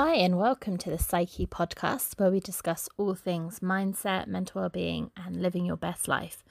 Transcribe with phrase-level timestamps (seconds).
[0.00, 5.10] Hi, and welcome to the Psyche podcast, where we discuss all things mindset, mental well-being,
[5.16, 6.44] and living your best life.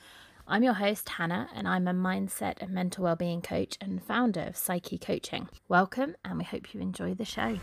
[0.46, 4.58] I'm your host, Hannah, and I'm a mindset and mental well-being coach and founder of
[4.58, 5.48] Psyche Coaching.
[5.70, 7.58] Welcome, and we hope you enjoy the show.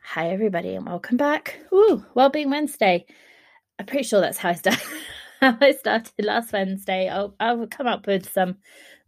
[0.00, 1.60] Hi, everybody, and welcome back.
[1.70, 3.04] Ooh, Wellbeing Wednesday.
[3.78, 4.88] I'm pretty sure that's how it's started.
[5.40, 7.08] how I started last Wednesday.
[7.08, 8.56] I'll, I'll come up with some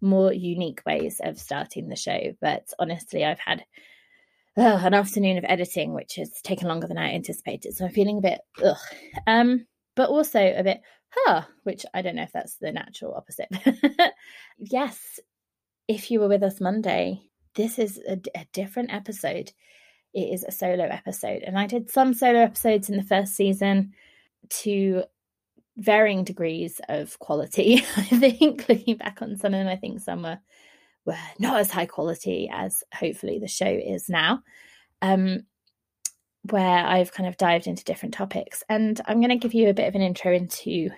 [0.00, 2.32] more unique ways of starting the show.
[2.40, 3.64] But honestly, I've had
[4.56, 7.74] an afternoon of editing, which has taken longer than I anticipated.
[7.74, 8.76] So I'm feeling a bit ugh.
[9.26, 10.80] Um, but also a bit
[11.10, 13.48] huh, which I don't know if that's the natural opposite.
[14.58, 15.20] yes,
[15.88, 17.22] if you were with us Monday,
[17.54, 19.52] this is a, a different episode.
[20.14, 23.92] It is a solo episode, and I did some solo episodes in the first season
[24.48, 25.04] to
[25.76, 27.76] varying degrees of quality.
[27.96, 30.38] I think looking back on some of them, I think some were,
[31.04, 34.42] were not as high quality as hopefully the show is now.
[35.02, 35.44] Um,
[36.50, 38.62] where I've kind of dived into different topics.
[38.68, 40.90] And I'm going to give you a bit of an intro into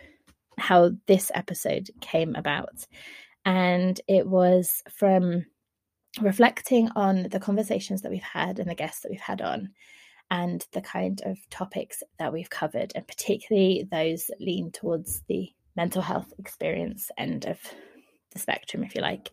[0.58, 2.86] how this episode came about.
[3.44, 5.46] And it was from
[6.20, 9.70] reflecting on the conversations that we've had and the guests that we've had on
[10.30, 15.50] and the kind of topics that we've covered, and particularly those that lean towards the
[15.76, 17.58] mental health experience end of
[18.32, 19.30] the spectrum, if you like.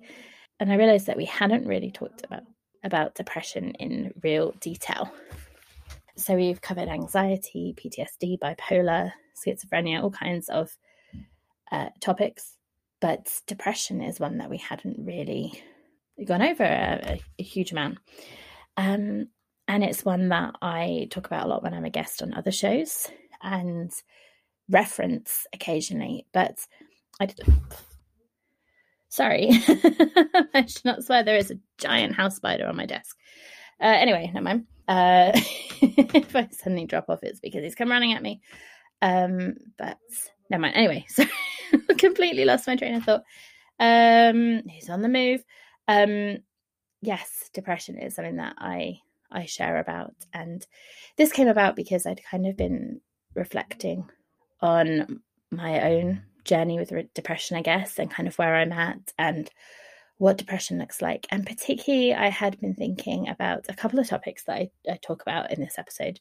[0.60, 2.44] And I realized that we hadn't really talked about
[2.84, 5.12] about depression in real detail.
[6.18, 10.78] So we've covered anxiety, PTSD, bipolar, schizophrenia, all kinds of
[11.72, 12.58] uh, topics,
[13.02, 15.62] but depression is one that we hadn't really
[16.24, 17.98] gone over a, a huge amount.
[18.78, 19.28] Um,
[19.68, 22.52] and it's one that I talk about a lot when I'm a guest on other
[22.52, 23.08] shows
[23.42, 23.92] and
[24.70, 26.26] reference occasionally.
[26.34, 26.60] But
[27.20, 27.40] I did.
[29.10, 29.50] Sorry,
[30.54, 31.24] I should not swear.
[31.24, 33.18] There is a giant house spider on my desk.
[33.82, 34.66] Uh, anyway, never mind.
[34.88, 35.32] Uh,
[35.82, 38.42] if I suddenly drop off, it's because he's come running at me.
[39.02, 39.98] Um, but
[40.50, 40.76] never mind.
[40.76, 41.24] Anyway, so
[41.98, 43.24] completely lost my train of thought.
[43.80, 45.44] Um, he's on the move.
[45.88, 46.38] Um,
[47.02, 49.00] yes, depression is something that I
[49.36, 50.14] I share about.
[50.34, 50.66] And
[51.18, 53.02] this came about because I'd kind of been
[53.34, 54.10] reflecting
[54.62, 59.50] on my own journey with depression, I guess, and kind of where I'm at and
[60.18, 61.28] what depression looks like.
[61.30, 65.22] And particularly, I had been thinking about a couple of topics that I, I talk
[65.22, 66.20] about in this episode,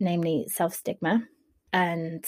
[0.00, 1.26] namely self stigma
[1.72, 2.24] and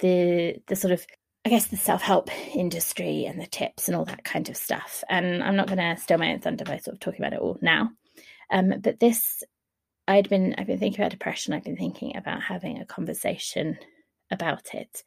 [0.00, 1.06] the the sort of
[1.44, 5.02] I guess the self help industry and the tips and all that kind of stuff.
[5.08, 7.40] And I'm not going to steal my own thunder by sort of talking about it
[7.40, 7.90] all now.
[8.50, 9.42] Um, but this,
[10.08, 11.54] I'd been, I've been thinking about depression.
[11.54, 13.78] I've been thinking about having a conversation
[14.30, 15.02] about it,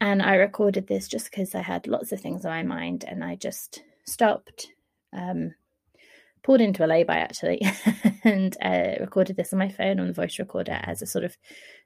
[0.00, 3.22] and I recorded this just because I had lots of things on my mind, and
[3.22, 4.68] I just stopped,
[5.12, 5.54] um,
[6.42, 7.62] pulled into a lay-by actually,
[8.24, 11.36] and uh, recorded this on my phone on the voice recorder as a sort of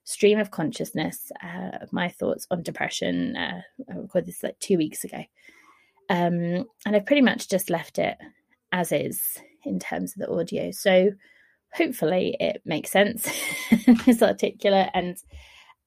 [0.04, 3.36] stream of consciousness uh, of my thoughts on depression.
[3.36, 5.22] Uh, I recorded this like two weeks ago,
[6.08, 8.16] um, and I've pretty much just left it
[8.72, 10.70] as is in terms of the audio.
[10.70, 11.10] So
[11.76, 13.28] hopefully it makes sense,
[13.70, 15.16] it's articulate, and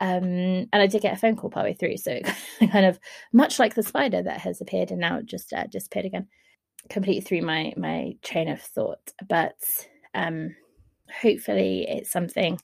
[0.02, 0.24] um,
[0.72, 1.98] and I did get a phone call partway threw.
[1.98, 2.20] So
[2.72, 3.00] kind of
[3.34, 6.28] much like the spider that has appeared and now just uh, disappeared again,
[6.90, 9.12] completely through my my train of thought.
[9.28, 9.58] But
[10.14, 10.56] um,
[11.22, 12.60] hopefully it's something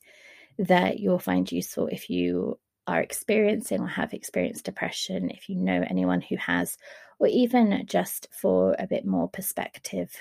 [0.58, 5.84] that you'll find useful if you are experiencing or have experienced depression, if you know
[5.88, 6.78] anyone who has,
[7.18, 10.12] or even just for a bit more perspective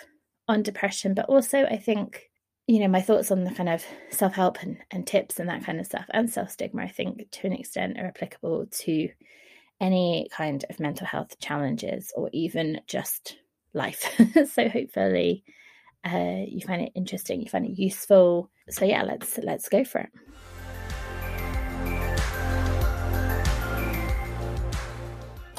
[0.47, 2.29] on depression, but also I think,
[2.67, 5.63] you know, my thoughts on the kind of self help and, and tips and that
[5.63, 9.09] kind of stuff and self stigma, I think to an extent are applicable to
[9.79, 13.37] any kind of mental health challenges or even just
[13.73, 14.03] life.
[14.51, 15.43] so hopefully
[16.03, 18.49] uh, you find it interesting, you find it useful.
[18.69, 20.09] So yeah, let's let's go for it.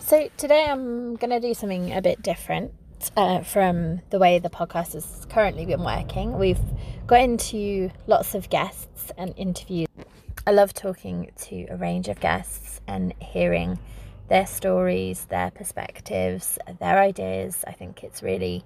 [0.02, 2.72] So today I'm going to do something a bit different
[3.16, 6.38] uh, from the way the podcast has currently been working.
[6.38, 6.60] We've
[7.06, 9.88] got into lots of guests and interviews.
[10.46, 13.78] I love talking to a range of guests and hearing
[14.28, 17.64] their stories, their perspectives, their ideas.
[17.66, 18.64] I think it's really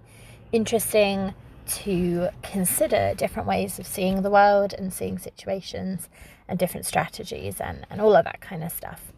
[0.52, 1.34] interesting
[1.66, 6.08] to consider different ways of seeing the world and seeing situations
[6.48, 9.12] and different strategies and, and all of that kind of stuff.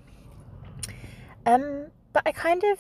[1.46, 2.78] Um, but I kind of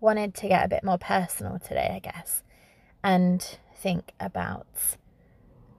[0.00, 2.42] wanted to get a bit more personal today, I guess,
[3.02, 4.66] and think about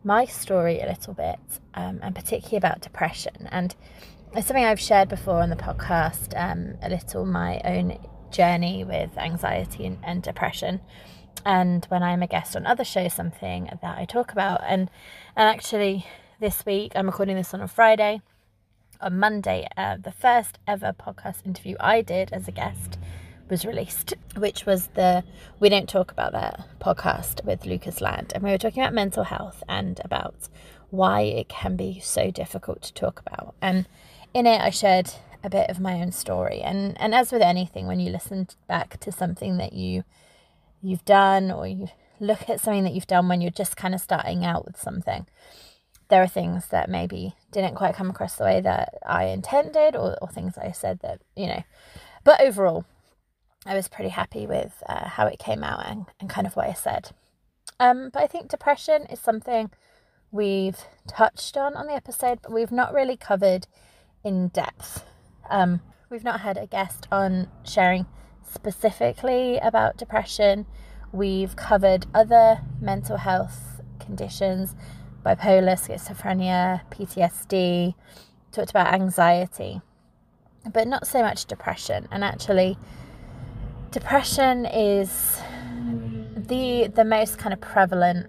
[0.03, 1.39] my story a little bit,
[1.73, 3.47] um, and particularly about depression.
[3.51, 3.75] And
[4.35, 7.97] it's something I've shared before on the podcast, um, a little my own
[8.31, 10.81] journey with anxiety and, and depression.
[11.45, 14.61] and when I'm a guest on other shows, something that I talk about.
[14.65, 14.89] And,
[15.35, 16.05] and actually,
[16.39, 18.21] this week, I'm recording this on a Friday.
[19.01, 22.94] On Monday, uh, the first ever podcast interview I did as a guest
[23.49, 25.23] was released, which was the
[25.59, 28.31] We Don't Talk About That podcast with Lucas Land.
[28.33, 30.35] And we were talking about mental health and about
[30.89, 33.55] why it can be so difficult to talk about.
[33.61, 33.87] And
[34.33, 35.11] in it, I shared
[35.43, 36.61] a bit of my own story.
[36.61, 40.03] And, and as with anything, when you listen back to something that you
[40.81, 41.87] you've done or you
[42.19, 45.25] look at something that you've done when you're just kind of starting out with something
[46.09, 50.17] there are things that maybe didn't quite come across the way that I intended or,
[50.21, 51.63] or things I said that, you know.
[52.23, 52.85] But overall,
[53.65, 56.67] I was pretty happy with uh, how it came out and, and kind of what
[56.67, 57.11] I said.
[57.79, 59.71] Um, but I think depression is something
[60.31, 63.67] we've touched on on the episode, but we've not really covered
[64.23, 65.03] in depth.
[65.49, 68.05] Um, we've not had a guest on sharing
[68.43, 70.65] specifically about depression.
[71.11, 74.75] We've covered other mental health conditions,
[75.25, 77.95] bipolar, schizophrenia, PTSD,
[78.51, 79.81] talked about anxiety,
[80.71, 82.07] but not so much depression.
[82.11, 82.77] And actually,
[83.95, 85.39] depression is
[86.35, 88.27] the the most kind of prevalent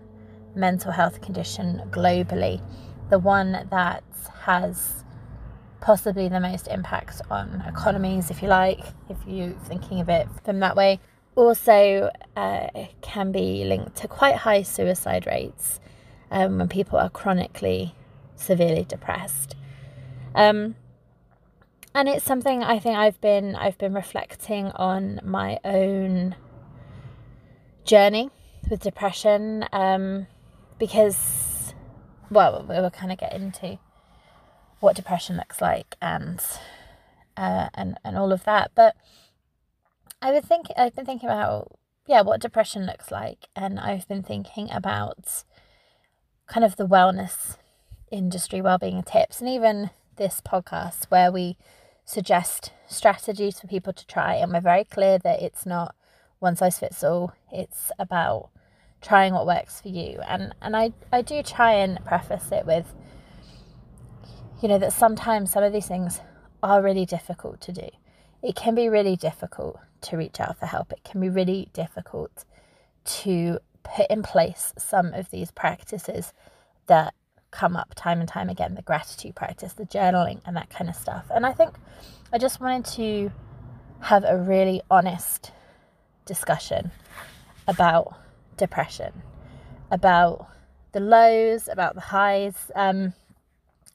[0.55, 2.63] mental health condition globally,
[3.11, 4.05] the one that
[4.43, 5.03] has
[5.81, 8.79] possibly the most impact on economies, if you like,
[9.09, 11.01] if you're thinking of it from that way.
[11.35, 12.69] Also, uh,
[13.01, 15.81] can be linked to quite high suicide rates
[16.31, 17.93] um, when people are chronically,
[18.37, 19.57] severely depressed.
[20.33, 20.77] Um,
[21.97, 26.37] and it's something I think I've been I've been reflecting on my own
[27.87, 28.29] journey
[28.69, 30.27] with depression um,
[30.79, 31.73] because
[32.31, 33.79] well we'll kind of get into
[34.81, 36.39] what depression looks like and
[37.35, 38.73] uh, and and all of that.
[38.75, 38.95] But
[40.21, 44.23] I would think I've been thinking about yeah what depression looks like, and I've been
[44.23, 45.45] thinking about
[46.47, 47.57] kind of the wellness
[48.13, 51.57] industry, well-being tips, and even this podcast where we
[52.07, 55.95] suggest strategies for people to try, and we're very clear that it's not
[56.39, 57.35] one size fits all.
[57.53, 58.49] It's about
[59.03, 62.95] trying what works for you, and and I I do try and preface it with
[64.61, 66.21] you know, that sometimes some of these things
[66.63, 67.89] are really difficult to do.
[68.43, 70.93] It can be really difficult to reach out for help.
[70.93, 72.45] It can be really difficult
[73.05, 76.33] to put in place some of these practices
[76.87, 77.15] that
[77.57, 80.97] come up time and time again the gratitude practice, the journaling, and that kind of
[80.97, 81.25] stuff.
[81.35, 81.75] And I think
[82.33, 83.33] I just wanted to
[84.01, 85.53] have a really honest
[86.27, 86.91] discussion
[87.67, 88.15] about
[88.57, 89.23] depression,
[89.91, 90.47] about
[90.93, 92.71] the lows, about the highs.
[92.75, 93.15] Um,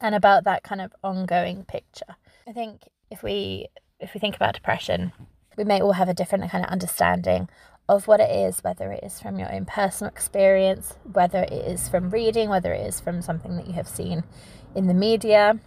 [0.01, 2.15] and about that kind of ongoing picture.
[2.47, 3.67] I think if we
[3.99, 5.13] if we think about depression,
[5.57, 7.47] we may all have a different kind of understanding
[7.89, 11.89] of what it is, whether it is from your own personal experience, whether it is
[11.89, 14.23] from reading, whether it is from something that you have seen
[14.75, 15.59] in the media.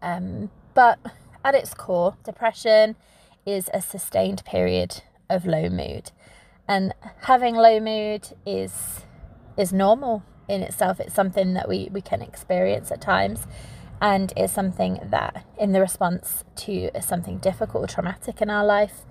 [0.00, 0.98] Um, but
[1.44, 2.96] at its core, depression
[3.44, 6.10] is a sustained period of low mood.
[6.68, 9.02] And having low mood is
[9.56, 11.00] is normal in itself.
[11.00, 13.46] It's something that we, we can experience at times
[14.00, 19.06] and is something that, in the response to something difficult or traumatic in our life,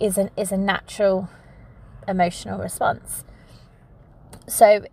[0.00, 1.28] is an is a natural
[2.06, 3.24] emotional response.
[4.46, 4.84] So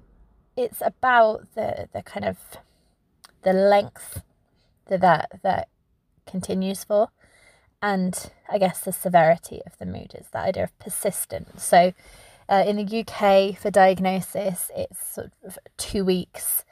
[0.58, 2.38] it's about the the kind of
[3.44, 4.22] the length
[4.88, 5.68] that that, that
[6.26, 7.10] continues for
[7.82, 11.64] and I guess the severity of the mood is that idea of persistence.
[11.64, 11.94] So
[12.50, 16.64] uh, in the UK, for diagnosis, it's sort of two weeks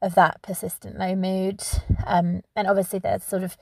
[0.00, 1.62] of that persistent low mood.
[2.06, 3.56] Um, and obviously, there's sort of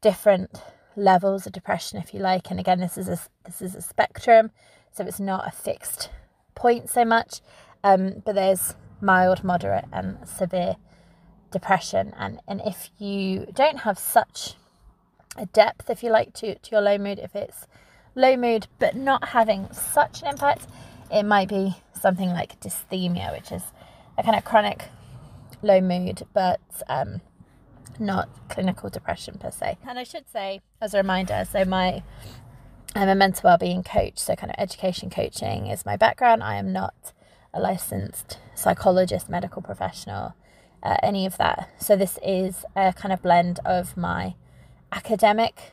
[0.00, 0.62] different
[0.96, 2.50] levels of depression, if you like.
[2.50, 4.50] And again, this is a this is a spectrum,
[4.92, 6.10] so it's not a fixed
[6.54, 7.40] point so much.
[7.82, 10.76] Um, but there's mild, moderate, and severe
[11.50, 12.12] depression.
[12.18, 14.54] And and if you don't have such
[15.36, 17.66] a depth, if you like, to to your low mood, if it's
[18.14, 20.66] low mood but not having such an impact,
[21.10, 23.62] it might be something like dysthymia, which is
[24.18, 24.88] a kind of chronic
[25.62, 27.20] low mood, but um,
[27.98, 29.78] not clinical depression per se.
[29.86, 32.02] And I should say, as a reminder, so my
[32.94, 36.42] I'm a mental well-being coach, so kind of education coaching is my background.
[36.42, 37.12] I am not
[37.54, 40.34] a licensed psychologist, medical professional,
[40.82, 41.70] uh, any of that.
[41.78, 44.34] So this is a kind of blend of my
[44.90, 45.72] academic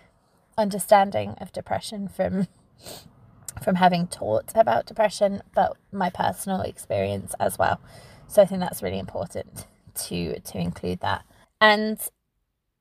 [0.58, 2.48] understanding of depression from
[3.64, 7.82] from having taught about depression, but my personal experience as well.
[8.28, 9.66] So I think that's really important
[10.06, 11.26] to to include that.
[11.60, 12.00] And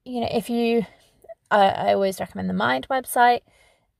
[0.04, 0.86] you know, if you,
[1.50, 3.40] I, I always recommend the Mind website.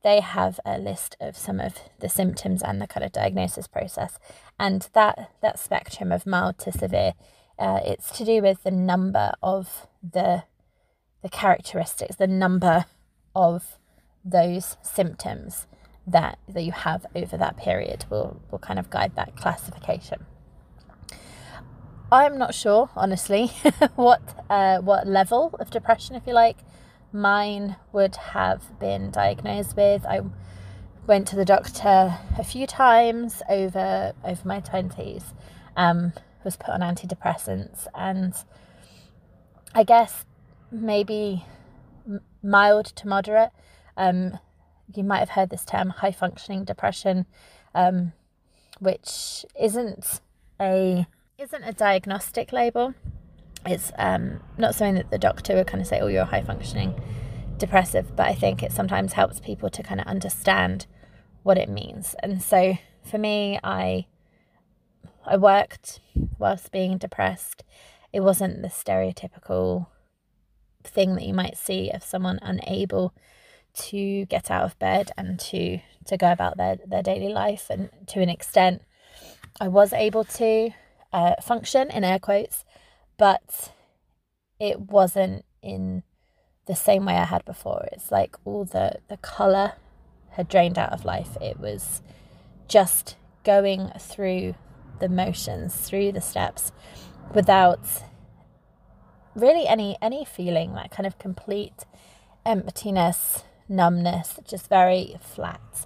[0.03, 4.19] they have a list of some of the symptoms and the kind of diagnosis process.
[4.59, 7.13] And that, that spectrum of mild to severe,
[7.59, 10.43] uh, it's to do with the number of the,
[11.23, 12.85] the characteristics, the number
[13.35, 13.77] of
[14.23, 15.67] those symptoms
[16.05, 20.25] that, that you have over that period will, will kind of guide that classification.
[22.11, 23.47] I'm not sure, honestly,
[23.95, 26.57] what uh, what level of depression, if you like,
[27.11, 30.05] mine would have been diagnosed with.
[30.05, 30.21] I
[31.05, 35.33] went to the doctor a few times over over my twenties.
[35.75, 36.13] Um,
[36.45, 38.33] was put on antidepressants, and
[39.75, 40.25] I guess
[40.71, 41.45] maybe
[42.41, 43.51] mild to moderate.
[43.97, 44.39] Um,
[44.95, 47.25] you might have heard this term, high functioning depression,
[47.75, 48.13] um,
[48.79, 50.21] which isn't
[50.61, 51.05] a
[51.37, 52.95] isn't a diagnostic label.
[53.63, 56.99] It's um, not something that the doctor would kind of say, oh, you're high functioning
[57.59, 60.87] depressive, but I think it sometimes helps people to kind of understand
[61.43, 62.15] what it means.
[62.23, 64.07] And so for me, I
[65.25, 65.99] I worked
[66.39, 67.63] whilst being depressed.
[68.11, 69.87] It wasn't the stereotypical
[70.83, 73.13] thing that you might see of someone unable
[73.73, 77.89] to get out of bed and to to go about their, their daily life and
[78.07, 78.81] to an extent
[79.59, 80.71] I was able to
[81.13, 82.65] uh, function in air quotes,
[83.17, 83.71] but
[84.59, 86.03] it wasn't in
[86.65, 87.87] the same way I had before.
[87.91, 89.73] It's like all the, the colour
[90.31, 91.37] had drained out of life.
[91.41, 92.01] It was
[92.67, 94.55] just going through
[94.99, 96.71] the motions, through the steps,
[97.33, 98.03] without
[99.35, 101.85] really any any feeling, that kind of complete
[102.45, 105.85] emptiness, numbness, just very flat.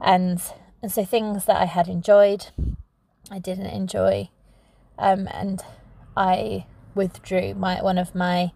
[0.00, 0.40] And
[0.82, 2.48] and so things that I had enjoyed,
[3.30, 4.30] I didn't enjoy
[4.98, 5.62] um, and
[6.16, 7.54] I withdrew.
[7.54, 8.52] My one of my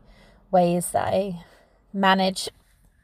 [0.51, 1.45] ways that I
[1.93, 2.49] manage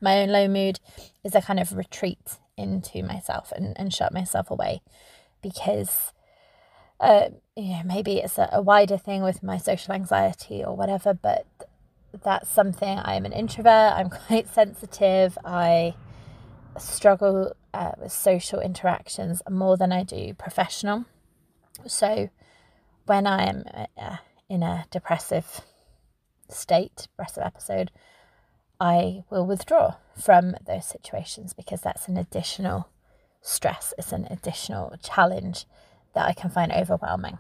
[0.01, 0.81] my own low mood
[1.25, 4.83] is a kind of retreat into myself and, and shut myself away
[5.43, 6.13] because
[7.01, 11.13] uh, you know, maybe it's a, a wider thing with my social anxiety or whatever,
[11.13, 11.47] but
[12.23, 15.95] that's something I'm an introvert, I'm quite sensitive, I
[16.79, 21.07] struggle uh, with social interactions more than I do professional.
[21.87, 22.31] So
[23.07, 23.65] when I am
[23.97, 24.17] uh,
[24.49, 25.63] in a depressive
[26.49, 27.91] state, depressive episode,
[28.81, 32.89] I will withdraw from those situations because that's an additional
[33.41, 35.67] stress, it's an additional challenge
[36.15, 37.39] that I can find overwhelming.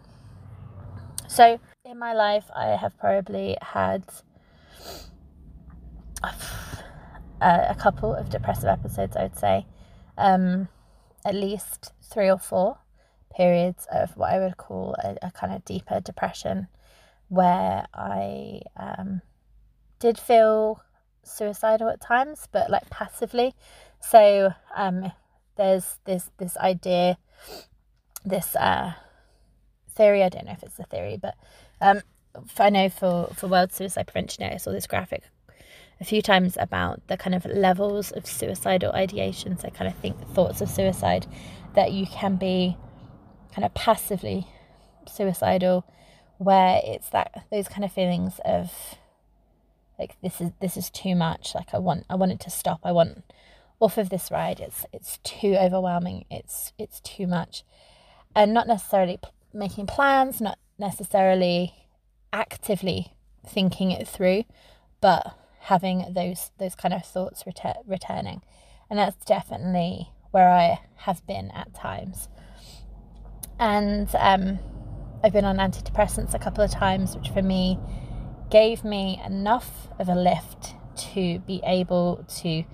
[1.28, 4.04] So, in my life, I have probably had
[6.22, 6.32] a,
[7.40, 9.66] a couple of depressive episodes, I would say,
[10.18, 10.68] um,
[11.24, 12.78] at least three or four
[13.34, 16.68] periods of what I would call a, a kind of deeper depression
[17.28, 19.22] where I um,
[19.98, 20.82] did feel
[21.22, 23.54] suicidal at times, but like passively.
[24.00, 25.12] So um,
[25.56, 27.18] there's this this idea,
[28.24, 28.92] this uh,
[29.88, 30.22] theory.
[30.22, 31.34] I don't know if it's a theory, but
[31.80, 32.02] um,
[32.58, 35.24] I know for for World Suicide Prevention I saw this graphic
[36.00, 39.56] a few times about the kind of levels of suicidal ideation.
[39.56, 41.26] So kind of think thoughts of suicide
[41.74, 42.76] that you can be
[43.52, 44.46] kind of passively
[45.06, 45.84] suicidal
[46.38, 48.72] where it's that those kind of feelings of
[49.98, 52.80] like this is this is too much like i want i want it to stop
[52.82, 53.22] i want
[53.82, 54.60] off of this ride.
[54.60, 56.24] It's it's too overwhelming.
[56.30, 57.64] It's it's too much.
[58.34, 61.74] And not necessarily p- making plans not necessarily
[62.32, 63.12] actively
[63.46, 64.44] thinking it through
[65.00, 68.42] but having those those kind of thoughts retur- returning.
[68.88, 72.28] And that's definitely where i have been at times
[73.62, 74.58] and um,
[75.22, 77.78] I've been on antidepressants a couple of times, which for me
[78.50, 80.74] gave me enough of a lift
[81.12, 82.64] to be able to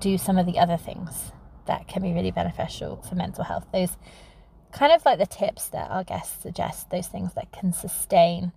[0.00, 1.32] do some of the other things
[1.66, 3.66] that can be really beneficial for mental health.
[3.74, 3.98] Those
[4.72, 8.52] kind of like the tips that our guests suggest, those things that can sustain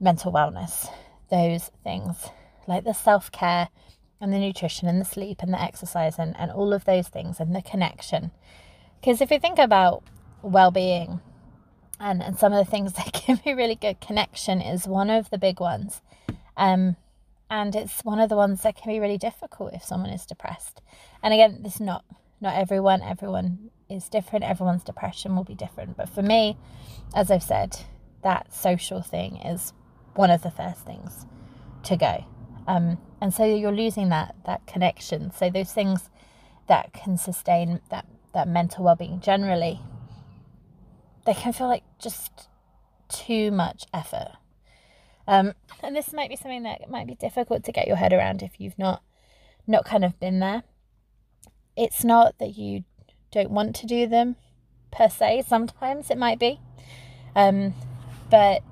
[0.00, 0.90] mental wellness,
[1.30, 2.30] those things
[2.66, 3.68] like the self care
[4.18, 7.38] and the nutrition and the sleep and the exercise and, and all of those things
[7.38, 8.30] and the connection.
[8.98, 10.02] Because if you think about
[10.42, 11.20] well-being.
[11.98, 15.30] And, and some of the things that give me really good connection is one of
[15.30, 16.00] the big ones
[16.60, 16.96] um,
[17.48, 20.82] and it's one of the ones that can be really difficult if someone is depressed.
[21.22, 22.04] And again this is not
[22.40, 25.96] not everyone everyone is different everyone's depression will be different.
[25.96, 26.56] But for me
[27.14, 27.76] as i've said
[28.22, 29.72] that social thing is
[30.14, 31.26] one of the first things
[31.84, 32.24] to go.
[32.66, 35.32] Um, and so you're losing that that connection.
[35.32, 36.10] So those things
[36.68, 39.80] that can sustain that that mental well-being generally
[41.30, 42.48] they can feel like just
[43.08, 44.32] too much effort.
[45.28, 48.42] Um, and this might be something that might be difficult to get your head around
[48.42, 49.04] if you've not
[49.64, 50.64] not kind of been there.
[51.76, 52.82] it's not that you
[53.30, 54.34] don't want to do them
[54.90, 55.44] per se.
[55.46, 56.58] Sometimes it might be,
[57.36, 57.74] um,
[58.28, 58.62] but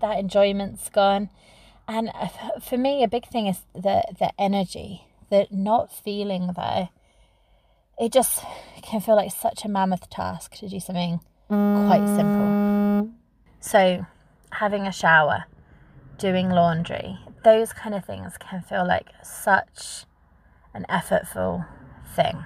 [0.00, 1.30] that enjoyment's gone.
[1.88, 2.28] And uh,
[2.60, 6.90] for me, a big thing is the the energy, the not feeling there.
[7.98, 8.44] It just
[8.82, 11.18] can feel like such a mammoth task to do something
[11.86, 12.46] quite simple.
[12.46, 13.12] Mm.
[13.60, 14.06] So,
[14.52, 15.44] having a shower,
[16.18, 20.04] doing laundry, those kind of things can feel like such
[20.74, 21.66] an effortful
[22.14, 22.44] thing.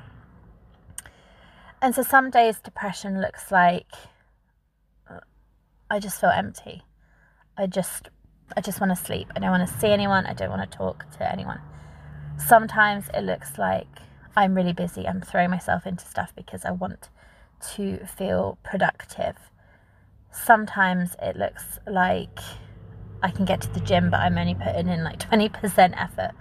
[1.81, 3.87] And so some days depression looks like
[5.89, 6.83] I just feel empty.
[7.57, 8.09] I just
[8.57, 9.29] I just want to sleep.
[9.37, 10.27] I don't want to see anyone.
[10.27, 11.61] I don't want to talk to anyone.
[12.39, 13.87] Sometimes it looks like
[14.37, 15.07] I'm really busy.
[15.07, 17.09] I'm throwing myself into stuff because I want
[17.75, 19.37] to feel productive.
[20.31, 22.39] Sometimes it looks like
[23.23, 26.33] I can get to the gym, but I'm only putting in like 20% effort.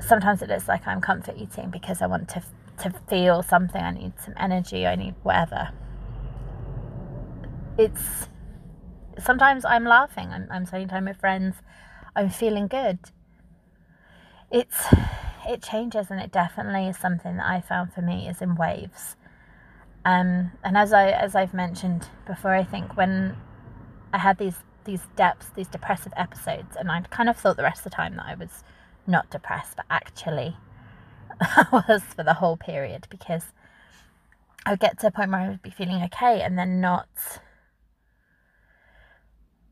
[0.00, 2.42] Sometimes it looks like I'm comfort eating because I want to
[2.78, 3.80] to feel something.
[3.80, 4.86] I need some energy.
[4.86, 5.70] I need whatever.
[7.78, 8.28] It's
[9.18, 10.28] sometimes I'm laughing.
[10.28, 11.56] I'm, I'm spending time with friends.
[12.14, 12.98] I'm feeling good.
[14.50, 14.86] It's
[15.46, 19.16] it changes, and it definitely is something that I found for me is in waves.
[20.04, 23.36] Um, and as I as I've mentioned before, I think when
[24.12, 27.78] I had these these depths, these depressive episodes, and I'd kind of thought the rest
[27.78, 28.64] of the time that I was
[29.06, 30.56] not depressed, but actually
[31.40, 33.46] I was for the whole period because
[34.64, 37.08] I would get to a point where I would be feeling okay and then not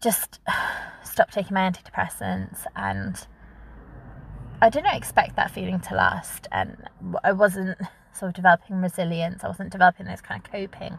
[0.02, 0.40] just
[1.04, 2.64] stop taking my antidepressants.
[2.74, 3.26] And
[4.60, 6.88] I didn't expect that feeling to last and
[7.22, 7.78] I wasn't
[8.12, 10.98] sort of developing resilience I wasn't developing those kind of coping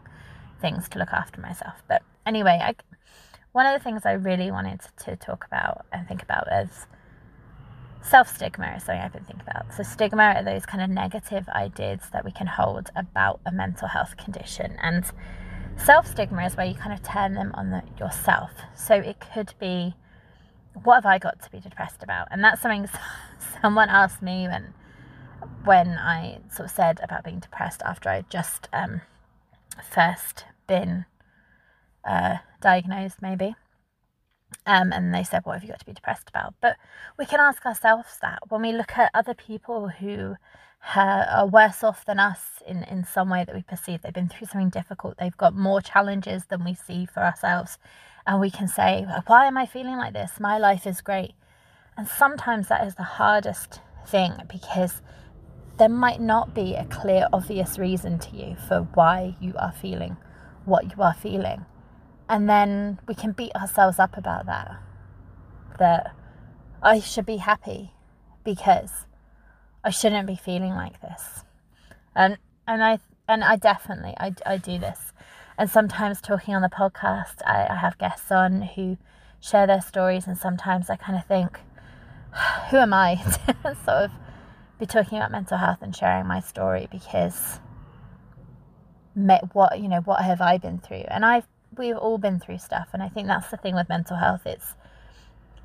[0.60, 2.74] things to look after myself but anyway I
[3.52, 6.86] one of the things I really wanted to talk about and think about is
[8.02, 9.72] self stigma is something I've been thinking about.
[9.74, 13.88] So, stigma are those kind of negative ideas that we can hold about a mental
[13.88, 14.76] health condition.
[14.82, 15.04] And
[15.76, 18.50] self stigma is where you kind of turn them on the, yourself.
[18.74, 19.94] So, it could be,
[20.82, 22.28] what have I got to be depressed about?
[22.30, 22.88] And that's something
[23.62, 24.74] someone asked me when,
[25.64, 29.02] when I sort of said about being depressed after I'd just um,
[29.90, 31.06] first been
[32.04, 33.54] uh, diagnosed, maybe.
[34.66, 36.54] Um, and they said, What have you got to be depressed about?
[36.60, 36.76] But
[37.18, 40.36] we can ask ourselves that when we look at other people who
[40.94, 44.02] are worse off than us in, in some way that we perceive.
[44.02, 47.78] They've been through something difficult, they've got more challenges than we see for ourselves.
[48.26, 50.38] And we can say, Why am I feeling like this?
[50.38, 51.34] My life is great.
[51.96, 55.02] And sometimes that is the hardest thing because
[55.82, 60.16] there might not be a clear, obvious reason to you for why you are feeling
[60.64, 61.66] what you are feeling.
[62.28, 64.76] And then we can beat ourselves up about that.
[65.80, 66.14] That
[66.84, 67.94] I should be happy
[68.44, 69.06] because
[69.82, 71.42] I shouldn't be feeling like this.
[72.14, 75.12] And and I and I definitely I, I do this.
[75.58, 78.98] And sometimes talking on the podcast, I, I have guests on who
[79.40, 81.58] share their stories, and sometimes I kind of think,
[82.70, 83.16] who am I
[83.84, 84.10] sort of
[84.78, 87.60] be talking about mental health and sharing my story because
[89.52, 91.04] what you know what have I been through?
[91.08, 94.16] And I've we've all been through stuff and i think that's the thing with mental
[94.16, 94.42] health.
[94.46, 94.74] It's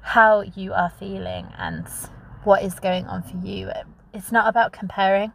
[0.01, 1.85] how you are feeling and
[2.43, 3.69] what is going on for you.
[4.13, 5.33] It's not about comparing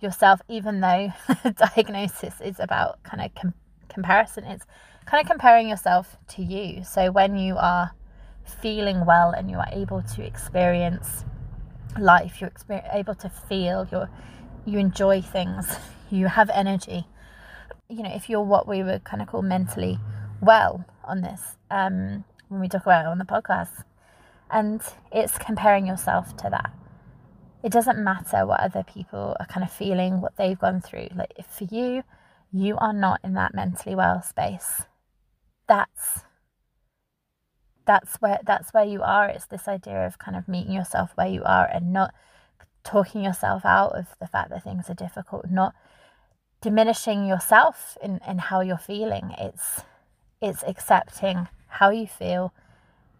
[0.00, 1.12] yourself even though
[1.56, 3.54] diagnosis is about kind of com-
[3.88, 4.44] comparison.
[4.44, 4.64] It's
[5.06, 6.84] kind of comparing yourself to you.
[6.84, 7.92] So when you are
[8.44, 11.24] feeling well and you are able to experience
[11.98, 12.52] life you're
[12.92, 14.10] able to feel you're
[14.64, 15.76] you enjoy things
[16.10, 17.06] you have energy
[17.88, 19.98] you know, if you're what we would kind of call mentally
[20.40, 23.84] well on this, um, when we talk about it on the podcast,
[24.50, 24.80] and
[25.12, 26.72] it's comparing yourself to that.
[27.62, 31.08] It doesn't matter what other people are kind of feeling, what they've gone through.
[31.14, 32.04] Like, if for you,
[32.52, 34.82] you are not in that mentally well space,
[35.66, 36.24] that's
[37.86, 39.28] that's where that's where you are.
[39.28, 42.14] It's this idea of kind of meeting yourself where you are and not
[42.82, 45.74] talking yourself out of the fact that things are difficult, not
[46.60, 49.34] diminishing yourself in, in how you're feeling.
[49.38, 49.82] It's
[50.40, 52.52] it's accepting how you feel,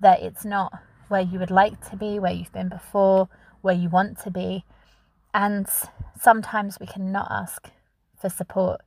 [0.01, 0.73] that it's not
[1.09, 3.29] where you would like to be, where you've been before,
[3.63, 4.65] where you want to be.
[5.33, 5.67] And
[6.19, 7.71] sometimes we cannot ask
[8.21, 8.81] for support.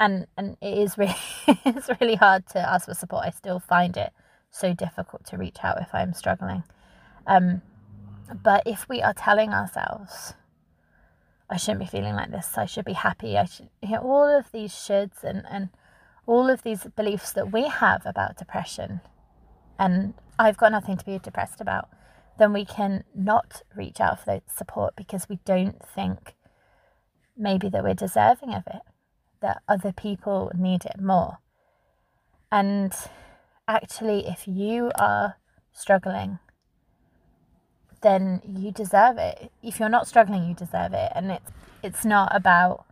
[0.00, 1.14] And and it is really
[1.64, 3.24] it's really hard to ask for support.
[3.26, 4.12] I still find it
[4.52, 6.62] so difficult to reach out if I'm struggling.
[7.26, 7.62] Um,
[8.42, 10.34] but if we are telling ourselves
[11.52, 12.56] I shouldn't be feeling like this.
[12.56, 13.36] I should be happy.
[13.36, 15.68] I should, you know, all of these shoulds and, and
[16.26, 19.02] all of these beliefs that we have about depression,
[19.78, 21.90] and I've got nothing to be depressed about,
[22.38, 26.34] then we can not reach out for that support because we don't think
[27.36, 28.80] maybe that we're deserving of it,
[29.40, 31.36] that other people need it more.
[32.50, 32.94] And
[33.72, 35.36] actually, if you are
[35.72, 36.38] struggling,
[38.02, 39.50] then you deserve it.
[39.62, 41.10] If you're not struggling, you deserve it.
[41.14, 41.50] And it's
[41.82, 42.84] it's not about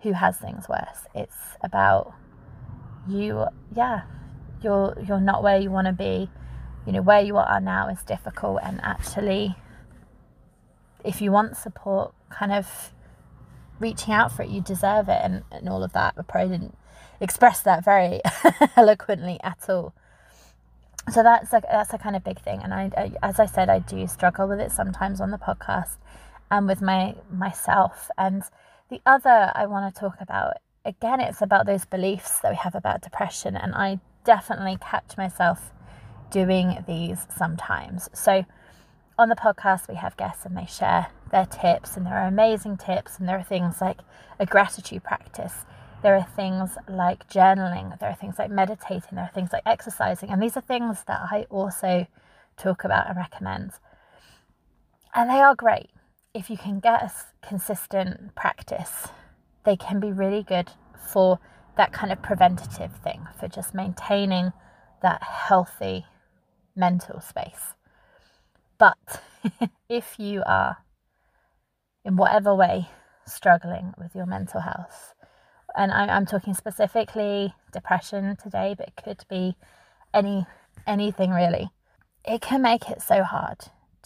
[0.00, 1.06] who has things worse.
[1.14, 2.14] It's about
[3.08, 4.02] you yeah,
[4.62, 6.30] you're you're not where you want to be.
[6.86, 9.56] You know, where you are now is difficult and actually
[11.04, 12.92] if you want support, kind of
[13.78, 16.14] reaching out for it, you deserve it and, and all of that.
[16.18, 16.76] I probably didn't
[17.20, 18.20] express that very
[18.76, 19.94] eloquently at all
[21.12, 22.60] so that's a that's a kind of big thing.
[22.62, 25.96] And I, I, as i said i do struggle with it sometimes on the podcast
[26.50, 28.10] and with my myself.
[28.18, 28.42] And
[28.90, 32.74] the other i want to talk about again it's about those beliefs that we have
[32.74, 33.56] about depression.
[33.56, 35.72] And i definitely catch myself
[36.30, 38.08] doing these sometimes.
[38.12, 38.44] So
[39.18, 42.76] on the podcast we have guests and they share their tips and there are amazing
[42.76, 43.98] tips and there are things like
[44.38, 45.64] a gratitude practice
[46.02, 50.30] there are things like journaling, there are things like meditating, there are things like exercising,
[50.30, 52.06] and these are things that I also
[52.56, 53.72] talk about and recommend.
[55.14, 55.90] And they are great.
[56.34, 57.12] If you can get a
[57.46, 59.08] consistent practice,
[59.64, 60.70] they can be really good
[61.10, 61.40] for
[61.76, 64.52] that kind of preventative thing, for just maintaining
[65.02, 66.06] that healthy
[66.76, 67.74] mental space.
[68.78, 69.22] But
[69.88, 70.78] if you are,
[72.04, 72.88] in whatever way,
[73.26, 75.14] struggling with your mental health,
[75.78, 79.54] and I, I'm talking specifically depression today, but it could be
[80.12, 80.44] any
[80.86, 81.70] anything really.
[82.24, 83.58] It can make it so hard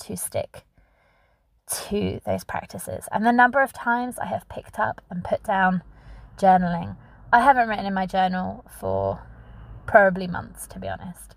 [0.05, 0.65] to stick
[1.87, 3.09] to those practices.
[3.11, 5.83] And the number of times I have picked up and put down
[6.37, 6.97] journaling,
[7.33, 9.21] I haven't written in my journal for
[9.87, 11.35] probably months, to be honest.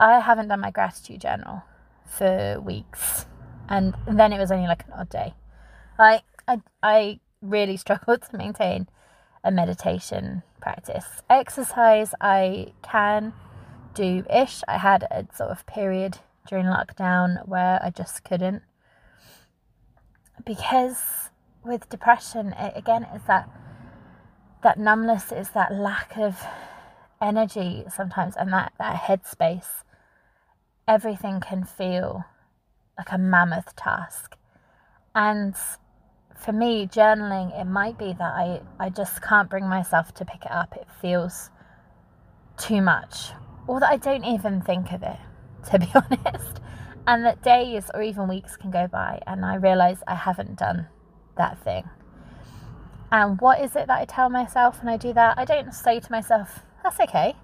[0.00, 1.62] I haven't done my gratitude journal
[2.06, 3.26] for weeks,
[3.68, 5.34] and then it was only like an odd day.
[5.98, 8.88] I I I really struggled to maintain
[9.46, 11.06] a meditation practice.
[11.30, 13.32] Exercise, I can
[13.94, 14.62] do ish.
[14.68, 18.62] I had a sort of period during lockdown where I just couldn't.
[20.44, 21.30] Because
[21.64, 23.48] with depression, it, again, it's that
[24.62, 26.44] that numbness is that lack of
[27.22, 29.84] energy sometimes and that, that headspace.
[30.88, 32.24] Everything can feel
[32.98, 34.36] like a mammoth task.
[35.14, 35.54] And
[36.38, 40.44] for me, journaling, it might be that I, I just can't bring myself to pick
[40.44, 40.74] it up.
[40.76, 41.50] It feels
[42.56, 43.30] too much,
[43.66, 45.18] or that I don't even think of it,
[45.70, 46.60] to be honest.
[47.06, 50.88] And that days or even weeks can go by and I realize I haven't done
[51.36, 51.88] that thing.
[53.12, 55.38] And what is it that I tell myself when I do that?
[55.38, 57.36] I don't say to myself, that's okay.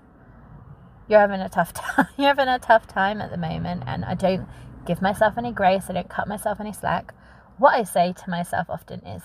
[1.09, 2.07] You're having a tough time.
[2.17, 3.85] You're having a tough time at the moment.
[3.87, 4.49] And I don't
[4.85, 5.85] give myself any grace.
[5.89, 7.15] I don't cut myself any slack
[7.63, 9.23] what I say to myself often is,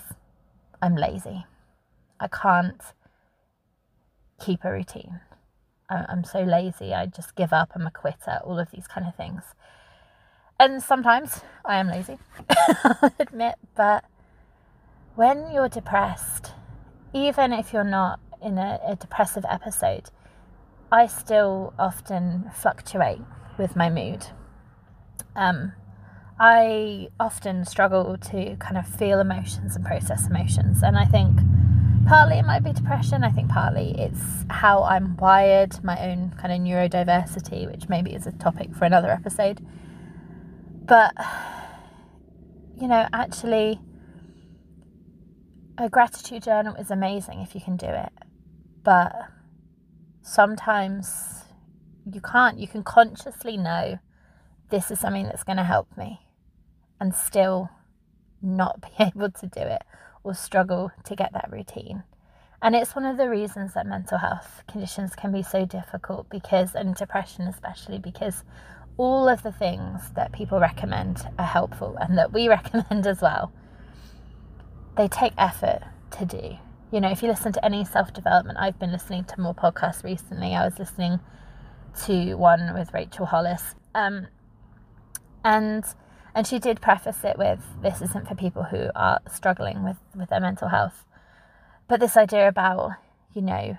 [0.80, 1.44] I'm lazy.
[2.20, 2.80] I can't
[4.40, 5.20] keep a routine.
[5.90, 6.94] I'm so lazy.
[6.94, 7.72] I just give up.
[7.74, 8.38] I'm a quitter.
[8.44, 9.42] All of these kind of things.
[10.60, 12.18] And sometimes I am lazy,
[12.84, 13.56] I'll admit.
[13.74, 14.04] But
[15.16, 16.52] when you're depressed,
[17.12, 20.10] even if you're not in a, a depressive episode,
[20.92, 23.22] I still often fluctuate
[23.58, 24.26] with my mood.
[25.34, 25.72] Um,
[26.40, 30.84] I often struggle to kind of feel emotions and process emotions.
[30.84, 31.36] And I think
[32.06, 36.52] partly it might be depression, I think partly it's how I'm wired, my own kind
[36.52, 39.66] of neurodiversity, which maybe is a topic for another episode.
[40.84, 41.12] But,
[42.80, 43.80] you know, actually,
[45.76, 48.12] a gratitude journal is amazing if you can do it.
[48.84, 49.12] But
[50.22, 51.42] sometimes
[52.10, 53.98] you can't, you can consciously know
[54.70, 56.20] this is something that's going to help me
[57.00, 57.70] and still
[58.42, 59.82] not be able to do it
[60.24, 62.02] or struggle to get that routine.
[62.60, 66.74] And it's one of the reasons that mental health conditions can be so difficult because,
[66.74, 68.42] and depression especially, because
[68.96, 73.52] all of the things that people recommend are helpful and that we recommend as well,
[74.96, 75.82] they take effort
[76.18, 76.56] to do.
[76.90, 80.02] You know, if you listen to any self development, I've been listening to more podcasts
[80.02, 80.54] recently.
[80.54, 81.20] I was listening
[82.06, 83.74] to one with Rachel Hollis.
[83.94, 84.26] Um,
[85.44, 85.84] and
[86.38, 90.30] and she did preface it with this isn't for people who are struggling with, with
[90.30, 91.04] their mental health.
[91.88, 92.92] But this idea about,
[93.34, 93.76] you know,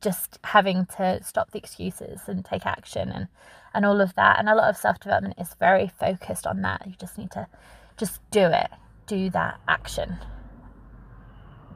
[0.00, 3.28] just having to stop the excuses and take action and,
[3.74, 4.38] and all of that.
[4.38, 6.86] And a lot of self development is very focused on that.
[6.86, 7.46] You just need to
[7.98, 8.70] just do it,
[9.06, 10.16] do that action.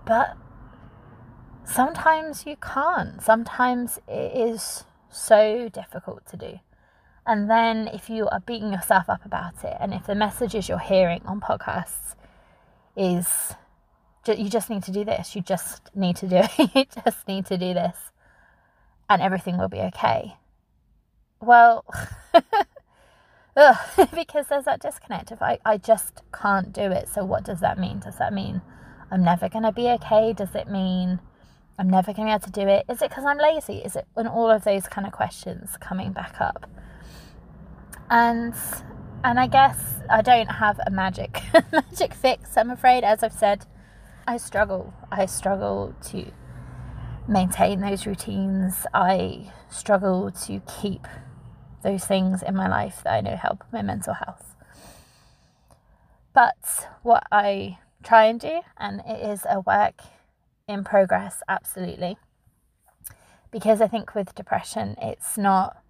[0.06, 0.34] But
[1.66, 3.20] sometimes you can't.
[3.20, 6.60] Sometimes it is so difficult to do.
[7.26, 10.78] And then if you are beating yourself up about it, and if the messages you're
[10.78, 12.14] hearing on podcasts
[12.96, 13.54] is
[14.26, 15.34] you just need to do this.
[15.34, 16.50] You just need to do it.
[16.74, 17.96] you just need to do this,
[19.08, 20.36] and everything will be okay.
[21.40, 21.84] Well,
[23.56, 23.76] ugh,
[24.14, 25.32] because there's that disconnect.
[25.32, 27.98] If I, I just can't do it, so what does that mean?
[27.98, 28.62] Does that mean
[29.10, 30.32] I'm never going to be okay?
[30.32, 31.20] Does it mean
[31.78, 32.84] I'm never going to be able to do it?
[32.88, 33.78] Is it because I'm lazy?
[33.78, 36.70] Is it when all of those kind of questions coming back up?
[38.12, 38.54] And
[39.24, 39.78] and I guess
[40.10, 41.40] I don't have a magic
[41.72, 42.58] magic fix.
[42.58, 43.64] I'm afraid, as I've said,
[44.26, 44.92] I struggle.
[45.10, 46.30] I struggle to
[47.26, 48.84] maintain those routines.
[48.92, 51.08] I struggle to keep
[51.82, 54.56] those things in my life that I know help my mental health.
[56.34, 60.02] But what I try and do, and it is a work
[60.68, 62.18] in progress, absolutely.
[63.50, 65.81] Because I think with depression, it's not,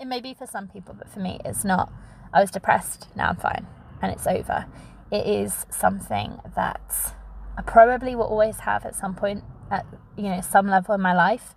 [0.00, 1.92] it may be for some people, but for me, it's not,
[2.32, 3.66] I was depressed, now I'm fine,
[4.02, 4.66] and it's over.
[5.10, 7.14] It is something that
[7.56, 11.14] I probably will always have at some point, at, you know, some level in my
[11.14, 11.54] life.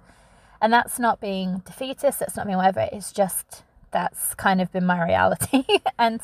[0.61, 4.85] And that's not being defeatist, that's not being whatever, it's just that's kind of been
[4.85, 5.63] my reality.
[5.99, 6.21] and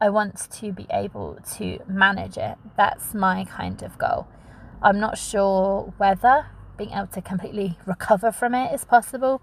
[0.00, 2.56] I want to be able to manage it.
[2.76, 4.28] That's my kind of goal.
[4.80, 9.42] I'm not sure whether being able to completely recover from it is possible.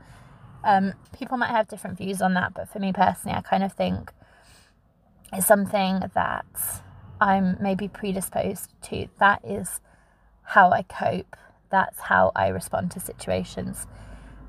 [0.66, 3.74] Um, people might have different views on that, but for me personally, I kind of
[3.74, 4.12] think
[5.32, 6.46] it's something that
[7.22, 9.08] I'm maybe predisposed to.
[9.20, 9.80] That is
[10.44, 11.36] how I cope,
[11.70, 13.88] that's how I respond to situations.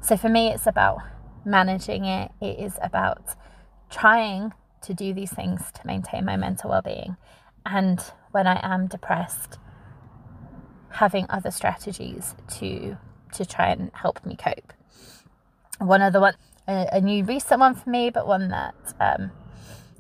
[0.00, 1.00] So for me, it's about
[1.44, 3.34] managing it, it is about
[3.90, 7.16] trying to do these things to maintain my mental well being.
[7.66, 8.00] And
[8.30, 9.58] when I am depressed,
[10.90, 12.96] having other strategies to
[13.32, 14.72] to try and help me cope.
[15.78, 16.34] One other one,
[16.66, 19.30] a, a new recent one for me, but one that um,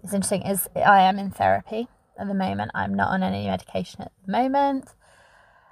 [0.02, 2.70] is interesting is I am in therapy at the moment.
[2.74, 4.88] I'm not on any medication at the moment,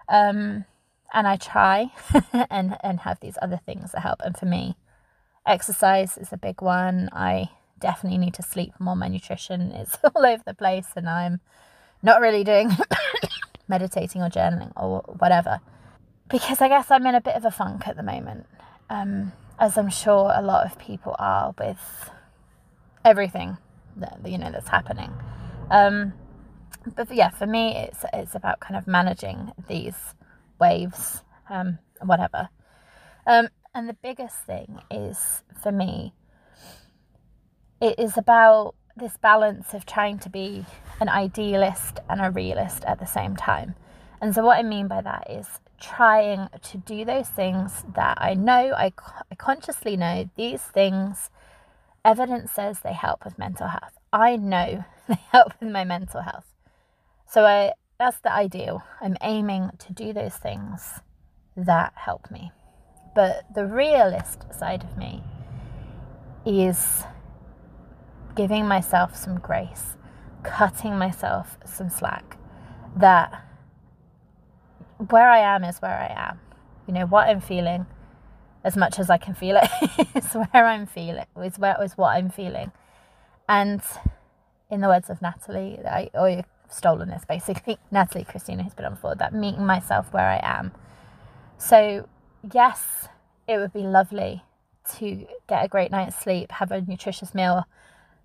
[0.09, 0.64] um,
[1.12, 1.93] and I try
[2.51, 4.21] and and have these other things that help.
[4.25, 4.77] And for me,
[5.47, 7.09] exercise is a big one.
[7.12, 8.97] I definitely need to sleep more.
[8.97, 11.40] My nutrition is all over the place, and I'm
[12.03, 12.71] not really doing
[13.69, 15.61] meditating or journaling or whatever.
[16.29, 18.47] Because I guess I'm in a bit of a funk at the moment,
[18.88, 22.11] um, as I'm sure a lot of people are with
[23.05, 23.59] everything
[23.97, 25.12] that you know that's happening.
[25.71, 26.12] Um,
[26.97, 30.14] but yeah, for me, it's it's about kind of managing these
[30.61, 32.49] waves, um, whatever.
[33.27, 36.12] Um, and the biggest thing is for me,
[37.81, 40.64] it is about this balance of trying to be
[41.01, 43.75] an idealist and a realist at the same time.
[44.21, 48.34] And so, what I mean by that is trying to do those things that I
[48.34, 48.92] know, I,
[49.30, 51.30] I consciously know these things,
[52.04, 53.98] evidence says they help with mental health.
[54.12, 56.46] I know they help with my mental health.
[57.26, 58.82] So, I, that's the ideal.
[59.00, 61.00] I'm aiming to do those things
[61.56, 62.52] that help me.
[63.14, 65.22] But the realist side of me
[66.44, 67.04] is
[68.34, 69.96] giving myself some grace,
[70.42, 72.37] cutting myself some slack.
[72.96, 73.43] That
[75.11, 76.40] where I am is where I am.
[76.87, 77.87] You know, what I'm feeling,
[78.62, 82.17] as much as I can feel it, is where I'm feeling, is where is what
[82.17, 82.73] I'm feeling.
[83.49, 83.83] And
[84.71, 88.87] in the words of Natalie, I, or you've stolen this basically, Natalie Christina, who's been
[88.87, 90.73] on before, that meeting myself where I am.
[91.59, 92.09] So,
[92.53, 93.09] yes,
[93.47, 94.43] it would be lovely
[94.97, 97.64] to get a great night's sleep, have a nutritious meal,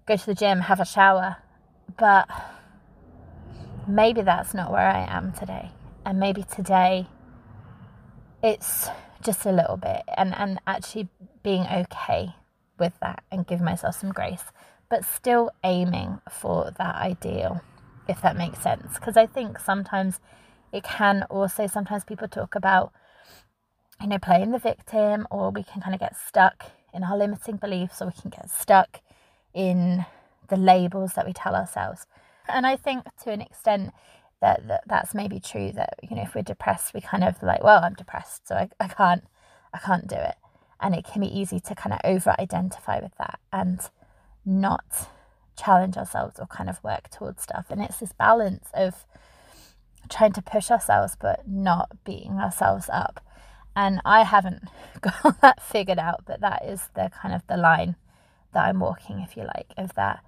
[0.05, 1.37] go to the gym, have a shower.
[1.97, 2.27] But
[3.87, 5.71] maybe that's not where I am today.
[6.05, 7.07] And maybe today
[8.41, 8.87] it's
[9.21, 11.09] just a little bit and, and actually
[11.43, 12.35] being okay
[12.79, 14.45] with that and give myself some grace,
[14.89, 17.61] but still aiming for that ideal,
[18.07, 18.93] if that makes sense.
[18.93, 20.19] Because I think sometimes
[20.71, 22.91] it can also, sometimes people talk about,
[24.01, 27.57] you know, playing the victim, or we can kind of get stuck in our limiting
[27.57, 29.01] beliefs, or we can get stuck
[29.53, 30.05] in
[30.47, 32.07] the labels that we tell ourselves.
[32.47, 33.91] And I think to an extent
[34.41, 37.63] that, that that's maybe true that, you know, if we're depressed, we kind of like,
[37.63, 39.23] well, I'm depressed, so I, I can't
[39.73, 40.35] I can't do it.
[40.79, 43.81] And it can be easy to kind of over identify with that and
[44.45, 45.09] not
[45.57, 47.65] challenge ourselves or kind of work towards stuff.
[47.69, 49.05] And it's this balance of
[50.09, 53.19] trying to push ourselves but not beating ourselves up.
[53.75, 54.63] And I haven't
[55.01, 57.95] got that figured out, but that is the kind of the line
[58.53, 60.23] that I'm walking, if you like, of that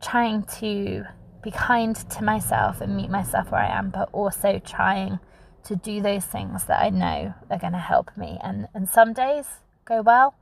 [0.00, 1.04] trying to
[1.42, 5.18] be kind to myself and meet myself where I am, but also trying
[5.64, 8.38] to do those things that I know are going to help me.
[8.42, 9.46] And, and some days
[9.84, 10.34] go well,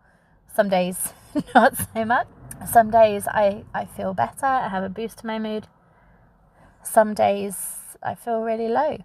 [0.54, 1.12] some days
[1.54, 2.26] not so much.
[2.70, 5.68] Some days I, I feel better, I have a boost to my mood.
[6.82, 8.98] Some days I feel really low.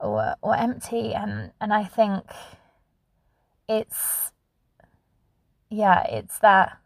[0.00, 2.24] or or empty and and I think
[3.68, 4.32] it's
[5.68, 6.78] yeah, it's that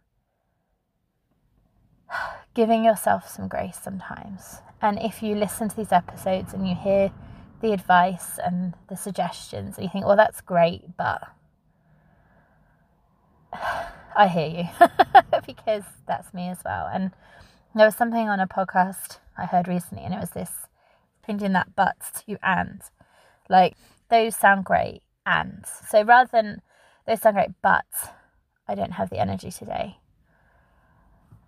[2.55, 4.61] giving yourself some grace sometimes.
[4.81, 7.13] And if you listen to these episodes and you hear
[7.61, 11.23] the advice and the suggestions, and you think, well, that's great, but
[14.17, 14.89] I hear you
[15.47, 16.89] because that's me as well.
[16.93, 17.11] And
[17.75, 20.51] there was something on a podcast I heard recently, and it was this
[21.23, 22.83] printing that buts to and.
[23.49, 23.75] Like,
[24.11, 25.65] those sound great, and.
[25.89, 26.63] So rather than
[27.07, 27.85] those sound great, but
[28.69, 29.99] I don't have the energy today.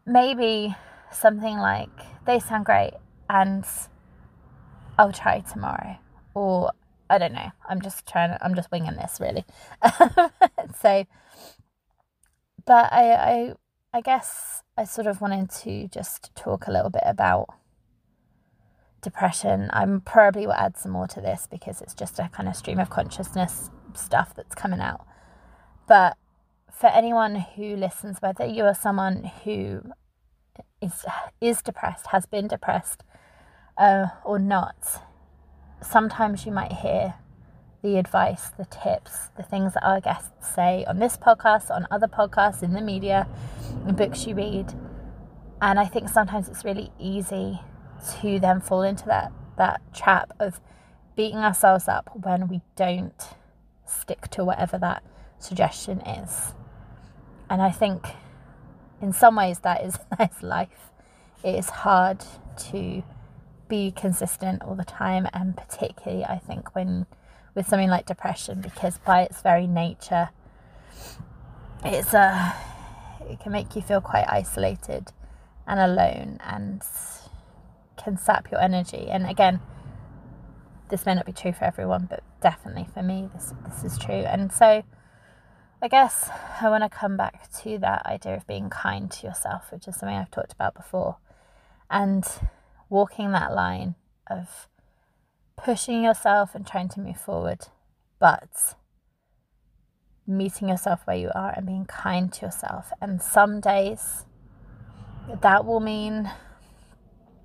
[0.05, 0.75] Maybe
[1.13, 1.91] something like,
[2.27, 2.93] they sound great,
[3.29, 3.65] and
[4.99, 5.97] I'll try tomorrow.
[6.35, 6.73] Or
[7.09, 7.51] I don't know.
[7.69, 9.45] I'm just trying I'm just winging this really.
[10.81, 11.05] so,
[12.65, 13.55] but I, I,
[13.93, 17.49] I guess I sort of wanted to just talk a little bit about
[19.03, 19.71] depression.
[19.73, 22.81] I'm probably will add some more to this because it's just a kind of stream
[22.81, 25.07] of consciousness stuff that's coming out.
[25.87, 26.17] But
[26.73, 29.83] for anyone who listens, whether you are someone who
[30.81, 31.05] is
[31.41, 33.03] is depressed, has been depressed,
[33.79, 35.03] uh, or not,
[35.83, 37.15] sometimes you might hear
[37.83, 42.09] the advice, the tips, the things that our guests say on this podcast, on other
[42.09, 43.29] podcasts, in the media,
[43.87, 44.75] in books you read.
[45.61, 47.61] And I think sometimes it's really easy
[48.21, 50.61] to then fall into that that trap of
[51.17, 53.29] beating ourselves up when we don't
[53.87, 55.03] stick to whatever that
[55.39, 56.53] suggestion is.
[57.49, 58.05] And I think
[59.01, 60.91] in some ways that is is life.
[61.43, 62.25] It is hard
[62.71, 63.03] to
[63.69, 67.07] be consistent all the time and particularly I think when
[67.55, 70.31] with something like depression because by its very nature
[71.85, 72.55] it's a
[73.29, 75.13] it can make you feel quite isolated
[75.67, 76.83] and alone and
[77.97, 79.61] can sap your energy and again
[80.91, 84.15] this may not be true for everyone but definitely for me this this is true
[84.15, 84.85] and so
[85.83, 86.31] I guess
[86.63, 89.97] I want to come back to that idea of being kind to yourself, which is
[89.97, 91.19] something I've talked about before,
[91.91, 92.25] and
[92.89, 93.95] walking that line
[94.27, 94.69] of
[95.57, 97.67] pushing yourself and trying to move forward,
[98.19, 98.75] but
[100.27, 102.91] meeting yourself where you are and being kind to yourself.
[103.01, 104.25] And some days
[105.43, 106.31] that will mean,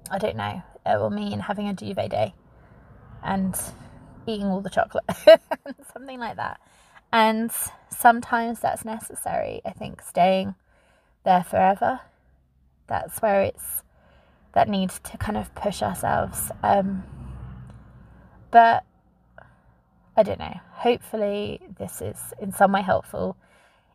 [0.10, 2.34] I don't know, it will mean having a duvet day
[3.22, 3.60] and
[4.26, 5.04] eating all the chocolate,
[5.94, 6.62] something like that.
[7.12, 7.52] And
[7.89, 9.62] sometimes that's necessary.
[9.65, 10.56] I think staying
[11.24, 12.02] there forever,
[12.88, 13.84] that's where it's
[14.54, 16.52] that need to kind of push ourselves.
[16.63, 17.04] Um,
[18.50, 18.84] but
[20.15, 20.60] I don't know.
[20.74, 23.38] Hopefully, this is in some way helpful.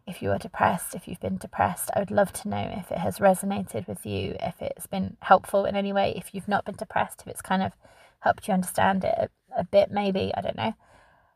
[0.06, 2.98] If you are depressed, if you've been depressed, I would love to know if it
[2.98, 6.14] has resonated with you, if it's been helpful in any way.
[6.16, 7.72] If you've not been depressed, if it's kind of
[8.20, 10.74] helped you understand it a, a bit, maybe, I don't know.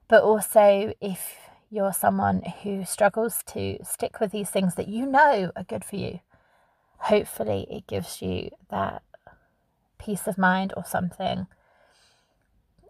[0.08, 1.39] But also, if
[1.70, 5.96] you're someone who struggles to stick with these things that you know are good for
[5.96, 6.20] you,
[6.98, 9.02] hopefully it gives you that
[9.98, 11.46] peace of mind or something,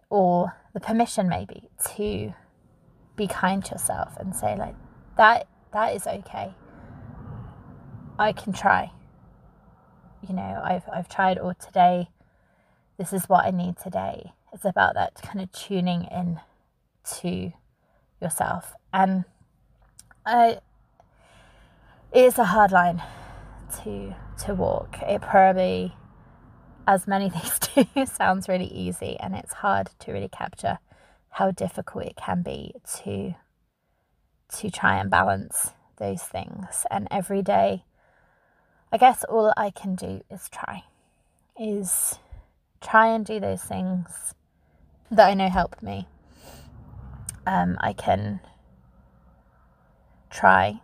[0.09, 2.33] or the permission maybe to
[3.15, 4.75] be kind to yourself and say like
[5.17, 6.53] that that is okay.
[8.17, 8.91] I can try.
[10.27, 12.09] You know, I've I've tried all today.
[12.97, 14.33] This is what I need today.
[14.53, 16.39] It's about that kind of tuning in
[17.19, 17.53] to
[18.21, 18.73] yourself.
[18.93, 19.25] And
[20.25, 20.59] I,
[22.11, 23.01] it is a hard line
[23.83, 24.97] to to walk.
[25.01, 25.95] It probably,
[26.87, 30.79] as many things do, sounds really easy, and it's hard to really capture
[31.35, 33.35] how difficult it can be to
[34.59, 36.85] to try and balance those things.
[36.91, 37.85] And every day,
[38.91, 40.83] I guess all I can do is try,
[41.57, 42.19] is
[42.81, 44.33] try and do those things
[45.09, 46.07] that I know help me
[47.45, 48.39] um, I can
[50.29, 50.81] try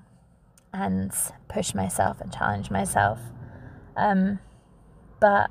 [0.74, 1.12] and
[1.48, 3.20] push myself and challenge myself.
[3.96, 4.40] Um,
[5.20, 5.50] but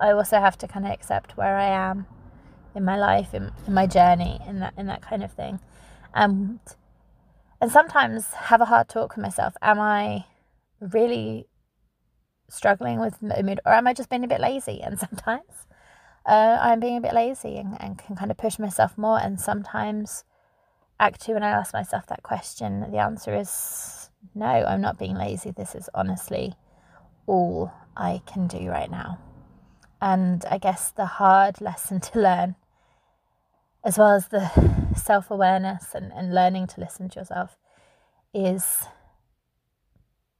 [0.00, 2.06] I also have to kind of accept where I am
[2.74, 5.60] in my life, in, in my journey, in that in that kind of thing,
[6.14, 6.60] and
[7.60, 9.54] and sometimes have a hard talk with myself.
[9.60, 10.26] Am I
[10.80, 11.48] really
[12.48, 14.80] struggling with mood, or am I just being a bit lazy?
[14.80, 15.66] And sometimes
[16.28, 19.18] uh, I'm being a bit lazy and, and can kind of push myself more.
[19.18, 20.24] And sometimes,
[21.00, 25.50] actually, when I ask myself that question, the answer is no, I'm not being lazy.
[25.50, 26.54] This is honestly
[27.26, 29.18] all I can do right now.
[30.02, 32.56] And I guess the hard lesson to learn,
[33.82, 34.50] as well as the
[34.94, 37.56] self awareness and, and learning to listen to yourself,
[38.34, 38.84] is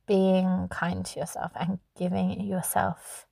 [0.06, 3.26] being kind to yourself and giving yourself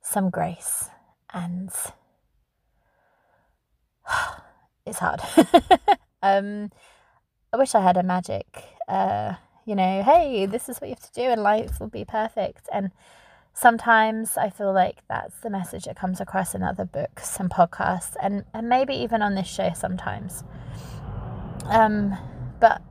[0.00, 0.90] some grace
[1.32, 1.70] and
[4.86, 5.20] it's hard.
[6.22, 6.70] um,
[7.52, 8.46] I wish I had a magic,
[8.88, 12.04] uh, you know, hey, this is what you have to do and life will be
[12.04, 12.68] perfect.
[12.72, 12.90] And
[13.54, 18.14] sometimes I feel like that's the message that comes across in other books and podcasts
[18.20, 20.44] and, and maybe even on this show sometimes.
[21.64, 22.16] Um,
[22.60, 22.82] but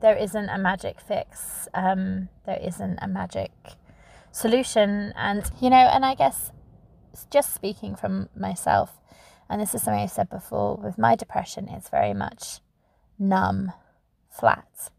[0.00, 1.68] there isn't a magic fix.
[1.74, 3.52] Um, there isn't a magic
[4.32, 5.12] solution.
[5.16, 6.50] And, you know, and I guess
[7.24, 9.00] just speaking from myself,
[9.48, 12.60] and this is something I've said before with my depression, it's very much
[13.18, 13.72] numb,
[14.30, 14.90] flat,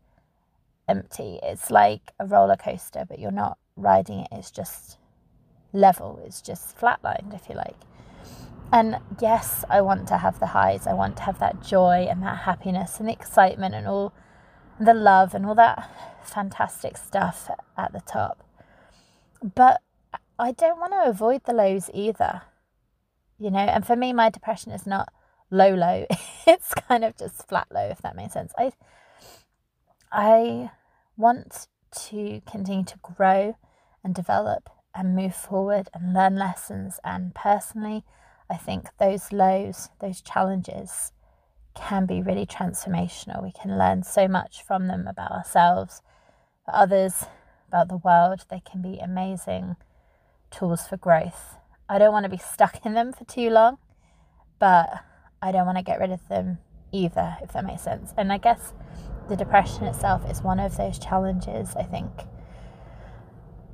[0.87, 1.39] empty.
[1.43, 4.97] It's like a roller coaster, but you're not riding it, it's just
[5.73, 7.77] level, it's just flatlined, if you like.
[8.71, 12.21] And yes, I want to have the highs, I want to have that joy and
[12.23, 14.13] that happiness and the excitement and all
[14.79, 15.89] the love and all that
[16.23, 18.43] fantastic stuff at the top.
[19.55, 19.81] But
[20.39, 22.43] I don't want to avoid the lows either.
[23.39, 25.11] You know, and for me, my depression is not
[25.49, 26.05] low, low.
[26.47, 28.53] it's kind of just flat low, if that makes sense.
[28.57, 28.71] I,
[30.11, 30.71] I
[31.15, 31.67] want
[32.09, 33.57] to continue to grow
[34.03, 36.99] and develop and move forward and learn lessons.
[37.03, 38.03] And personally,
[38.49, 41.11] I think those lows, those challenges,
[41.75, 43.43] can be really transformational.
[43.43, 46.01] We can learn so much from them about ourselves,
[46.67, 47.25] others,
[47.67, 48.45] about the world.
[48.49, 49.75] They can be amazing
[50.51, 51.55] tools for growth.
[51.89, 53.77] I don't want to be stuck in them for too long,
[54.59, 54.89] but
[55.41, 56.59] I don't want to get rid of them
[56.91, 58.13] either, if that makes sense.
[58.17, 58.73] And I guess
[59.29, 62.11] the depression itself is one of those challenges, I think.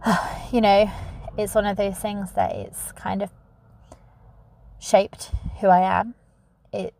[0.51, 0.89] you know,
[1.37, 3.31] it's one of those things that it's kind of
[4.79, 6.15] shaped who I am.
[6.71, 6.93] It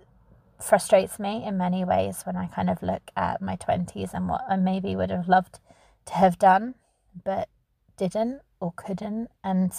[0.62, 4.42] frustrates me in many ways when I kind of look at my 20s and what
[4.50, 5.60] I maybe would have loved
[6.06, 6.76] to have done,
[7.24, 7.50] but
[7.98, 9.30] didn't or couldn't.
[9.44, 9.74] And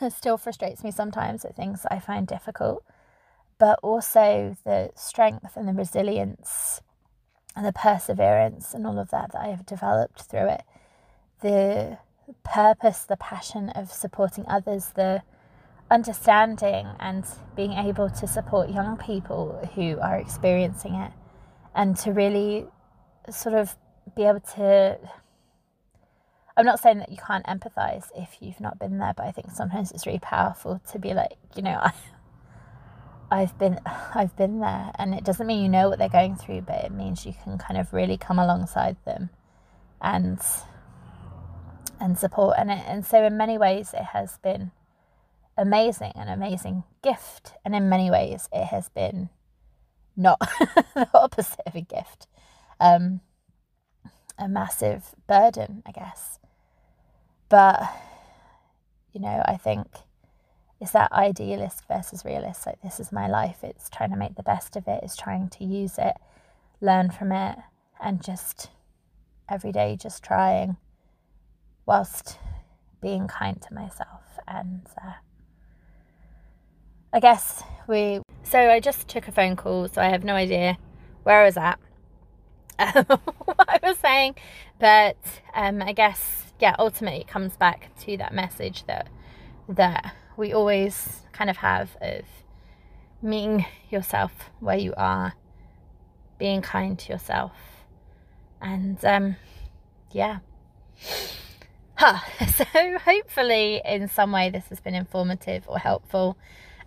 [0.00, 2.84] it still frustrates me sometimes at things I find difficult.
[3.58, 6.80] But also the strength and the resilience
[7.56, 10.62] and the perseverance and all of that that I have developed through it.
[11.40, 11.98] The
[12.44, 15.22] purpose, the passion of supporting others, the
[15.90, 21.12] understanding and being able to support young people who are experiencing it
[21.74, 22.66] and to really
[23.30, 23.76] sort of
[24.16, 24.98] be able to
[26.56, 29.50] I'm not saying that you can't empathize if you've not been there, but I think
[29.50, 31.92] sometimes it's really powerful to be like, you know, I,
[33.30, 33.80] I've been
[34.14, 36.92] I've been there and it doesn't mean you know what they're going through, but it
[36.92, 39.30] means you can kind of really come alongside them
[40.00, 40.40] and
[42.00, 44.70] and support and it, and so in many ways it has been
[45.56, 47.52] amazing, an amazing gift.
[47.64, 49.30] And in many ways, it has been
[50.16, 50.38] not
[50.94, 52.26] the opposite of a gift,
[52.80, 53.20] um,
[54.38, 56.38] a massive burden, I guess.
[57.48, 57.82] But,
[59.12, 59.86] you know, I think
[60.80, 62.66] it's that idealist versus realist.
[62.66, 63.58] Like, this is my life.
[63.62, 66.16] It's trying to make the best of it, it's trying to use it,
[66.80, 67.58] learn from it,
[68.02, 68.70] and just
[69.48, 70.76] every day just trying
[71.86, 72.38] whilst
[73.02, 75.12] being kind to myself and uh,
[77.14, 78.20] I guess we.
[78.42, 80.76] So I just took a phone call, so I have no idea
[81.22, 81.78] where I was at,
[82.76, 84.34] what I was saying,
[84.80, 85.16] but
[85.54, 89.08] um, I guess yeah, ultimately it comes back to that message that
[89.68, 92.24] that we always kind of have of
[93.20, 95.34] meeting yourself where you are,
[96.38, 97.52] being kind to yourself,
[98.62, 99.36] and um,
[100.10, 100.38] yeah.
[101.96, 102.18] Huh.
[102.56, 102.64] So
[102.98, 106.36] hopefully, in some way, this has been informative or helpful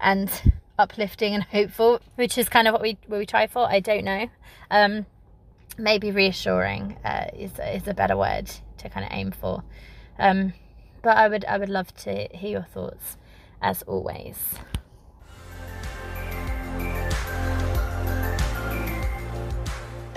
[0.01, 0.29] and
[0.77, 3.69] uplifting and hopeful, which is kind of what we what we try for.
[3.69, 4.27] I don't know.
[4.71, 5.05] Um,
[5.77, 9.63] maybe reassuring uh, is is a better word to kind of aim for.
[10.19, 10.53] Um,
[11.01, 13.17] but I would I would love to hear your thoughts
[13.61, 14.37] as always.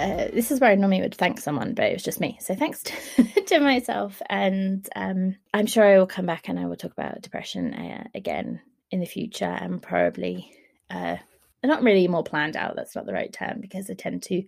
[0.00, 2.38] Uh, this is where I normally would thank someone, but it was just me.
[2.40, 2.82] So thanks
[3.16, 4.22] to, to myself.
[4.30, 8.04] And um, I'm sure I will come back and I will talk about depression uh,
[8.14, 10.50] again in the future and probably
[10.88, 11.18] uh,
[11.62, 12.76] not really more planned out.
[12.76, 14.42] That's not the right term because I tend to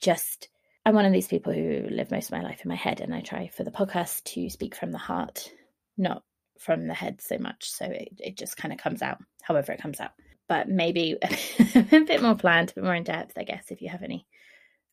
[0.00, 0.48] just.
[0.84, 3.14] I'm one of these people who live most of my life in my head, and
[3.14, 5.50] I try for the podcast to speak from the heart,
[5.96, 6.24] not
[6.58, 7.70] from the head so much.
[7.70, 10.12] So it, it just kind of comes out however it comes out.
[10.48, 11.18] But maybe
[11.74, 14.26] a bit more planned, a bit more in depth, I guess, if you have any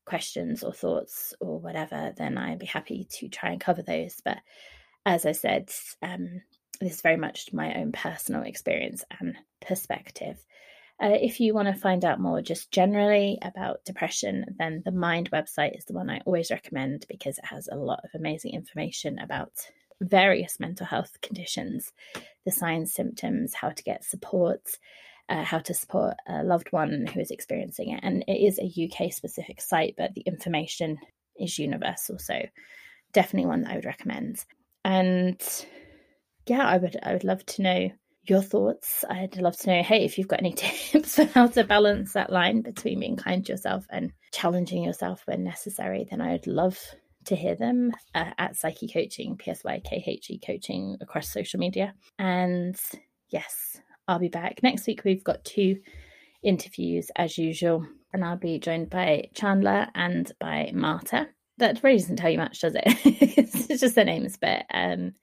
[0.06, 4.22] questions or thoughts or whatever, then I'd be happy to try and cover those.
[4.24, 4.38] But
[5.06, 5.72] as I said,
[6.02, 6.42] um,
[6.80, 10.44] this is very much my own personal experience and perspective.
[11.02, 15.32] Uh, if you want to find out more just generally about depression, then the Mind
[15.32, 19.18] website is the one I always recommend because it has a lot of amazing information
[19.20, 19.52] about
[20.02, 21.94] various mental health conditions,
[22.46, 24.62] the signs, symptoms, how to get support,
[25.30, 28.02] uh, how to support a loved one who is experiencing it.
[28.04, 30.98] And it is a UK specific site, but the information
[31.40, 32.20] is universal.
[32.20, 32.42] So
[33.14, 34.44] definitely one that I would recommend.
[34.84, 35.42] And
[36.46, 37.92] yeah, I would I would love to know
[38.30, 39.04] your thoughts.
[39.10, 42.32] I'd love to know, hey, if you've got any tips for how to balance that
[42.32, 46.78] line between being kind to yourself and challenging yourself when necessary, then I'd love
[47.26, 51.94] to hear them uh, at Psykhe Coaching, PSYKHE Coaching across social media.
[52.18, 52.80] And
[53.30, 54.64] yes, I'll be back.
[54.64, 55.78] Next week, we've got two
[56.44, 61.28] interviews as usual, and I'll be joined by Chandler and by Marta.
[61.58, 62.84] That really doesn't tell you much, does it?
[63.06, 65.14] it's just their names, but um,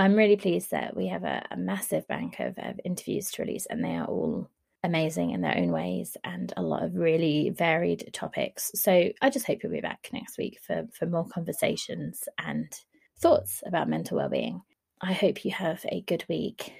[0.00, 3.66] I'm really pleased that we have a, a massive bank of, of interviews to release,
[3.66, 4.48] and they are all
[4.82, 8.70] amazing in their own ways and a lot of really varied topics.
[8.76, 12.72] So I just hope you'll be back next week for, for more conversations and
[13.18, 14.62] thoughts about mental well-being.
[15.02, 16.72] I hope you have a good week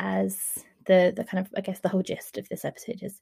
[0.00, 0.38] as
[0.86, 3.20] the the kind of I guess the whole gist of this episode is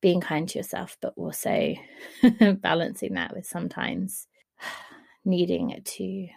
[0.00, 1.74] being kind to yourself, but also
[2.60, 4.28] balancing that with sometimes
[5.24, 6.28] needing to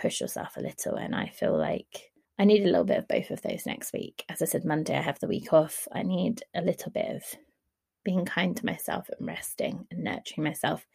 [0.00, 0.96] push yourself a little.
[0.96, 4.24] And I feel like I need a little bit of both of those next week.
[4.28, 5.86] As I said, Monday, I have the week off.
[5.92, 7.22] I need a little bit of
[8.02, 10.86] being kind to myself and resting and nurturing myself,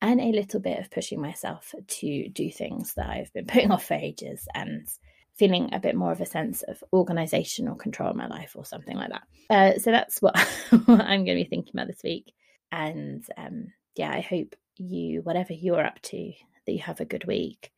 [0.00, 3.84] and a little bit of pushing myself to do things that I've been putting off
[3.84, 4.86] for ages and
[5.34, 8.64] feeling a bit more of a sense of organization or control in my life or
[8.64, 9.22] something like that.
[9.50, 10.38] Uh, so that's what,
[10.70, 12.32] what I'm going to be thinking about this week.
[12.70, 16.32] And um, yeah, I hope you, whatever you're up to,
[16.66, 17.72] that you have a good week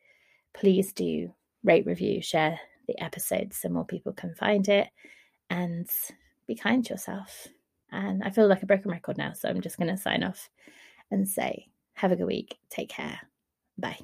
[0.55, 1.33] please do
[1.63, 4.89] rate, review, share the episode so more people can find it
[5.51, 5.89] and
[6.47, 7.49] be kind to yourself.
[7.91, 10.51] And I feel like a broken record now, so I'm just going to sign off
[11.11, 12.59] and say, have a good week.
[12.71, 13.21] Take care.
[13.79, 13.99] Bye.